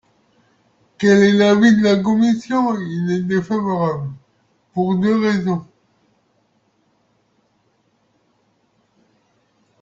Quel 0.97 1.21
est 1.21 1.31
l’avis 1.33 1.77
de 1.77 1.83
la 1.83 1.95
commission? 1.97 2.73
Il 2.73 3.11
est 3.11 3.21
défavorable, 3.21 4.09
pour 4.73 4.95
deux 4.95 5.15
raisons. 5.15 5.63